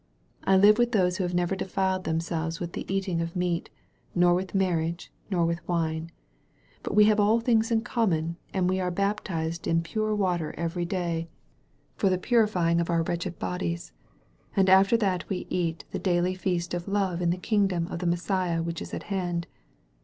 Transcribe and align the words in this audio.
I 0.45 0.57
live 0.57 0.79
with 0.79 0.93
those 0.93 1.17
who 1.17 1.23
have 1.25 1.35
never 1.35 1.55
defiled 1.55 2.05
themselves 2.05 2.59
with 2.59 2.73
the 2.73 2.91
eating 2.91 3.21
of 3.21 3.35
meat, 3.35 3.69
nor 4.15 4.33
with 4.33 4.55
marriage, 4.55 5.11
nor 5.29 5.45
with 5.45 5.59
wine; 5.67 6.09
but 6.81 6.95
we 6.95 7.03
have 7.05 7.19
all 7.19 7.39
things 7.39 7.69
in 7.69 7.81
common, 7.81 8.35
and 8.51 8.67
we 8.67 8.79
are 8.79 8.89
bap 8.89 9.23
tized 9.23 9.67
in 9.67 9.83
pure 9.83 10.15
water 10.15 10.55
every 10.57 10.85
day 10.85 11.29
for 11.97 12.09
the 12.09 12.17
purifying 12.17 12.79
of 12.81 12.87
283 12.87 13.29
THE 13.31 13.37
VALLEY 13.37 13.53
OF 13.53 13.59
VISION 13.59 13.61
our 13.61 13.61
wietched 13.61 13.61
bodies, 13.77 13.93
and 14.55 14.69
after 14.71 14.97
that 14.97 15.29
we 15.29 15.45
eat 15.51 15.85
the 15.91 15.99
daily 15.99 16.33
feast 16.33 16.73
of 16.73 16.87
love 16.87 17.21
in 17.21 17.29
the 17.29 17.37
Idngdom 17.37 17.91
of 17.91 17.99
the 17.99 18.07
Messiah 18.07 18.63
which 18.63 18.81
is 18.81 18.95
at 18.95 19.03
hand. 19.03 19.45